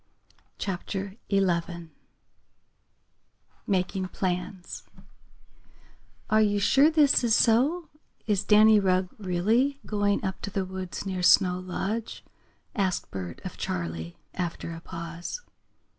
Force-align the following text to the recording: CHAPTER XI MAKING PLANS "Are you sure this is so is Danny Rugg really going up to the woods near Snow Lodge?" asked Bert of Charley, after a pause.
CHAPTER 0.57 1.17
XI 1.29 1.91
MAKING 3.67 4.07
PLANS 4.07 4.81
"Are 6.27 6.41
you 6.41 6.57
sure 6.59 6.89
this 6.89 7.23
is 7.23 7.35
so 7.35 7.87
is 8.25 8.43
Danny 8.43 8.79
Rugg 8.79 9.09
really 9.19 9.79
going 9.85 10.23
up 10.25 10.41
to 10.41 10.49
the 10.49 10.65
woods 10.65 11.05
near 11.05 11.21
Snow 11.21 11.59
Lodge?" 11.59 12.25
asked 12.75 13.11
Bert 13.11 13.41
of 13.45 13.57
Charley, 13.57 14.17
after 14.33 14.71
a 14.73 14.81
pause. 14.81 15.39